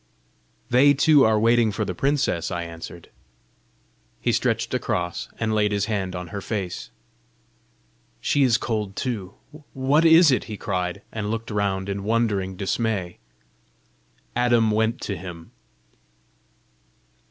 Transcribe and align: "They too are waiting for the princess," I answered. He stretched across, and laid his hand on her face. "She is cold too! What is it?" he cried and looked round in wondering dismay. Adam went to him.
"They 0.71 0.95
too 0.95 1.25
are 1.25 1.39
waiting 1.39 1.71
for 1.71 1.85
the 1.85 1.93
princess," 1.93 2.49
I 2.49 2.63
answered. 2.63 3.11
He 4.19 4.31
stretched 4.31 4.73
across, 4.73 5.29
and 5.39 5.53
laid 5.53 5.71
his 5.71 5.85
hand 5.85 6.15
on 6.15 6.29
her 6.29 6.41
face. 6.41 6.89
"She 8.19 8.41
is 8.41 8.57
cold 8.57 8.95
too! 8.95 9.35
What 9.73 10.03
is 10.03 10.31
it?" 10.31 10.45
he 10.45 10.57
cried 10.57 11.03
and 11.11 11.29
looked 11.29 11.51
round 11.51 11.87
in 11.87 12.03
wondering 12.03 12.55
dismay. 12.55 13.19
Adam 14.35 14.71
went 14.71 15.01
to 15.01 15.15
him. 15.15 15.51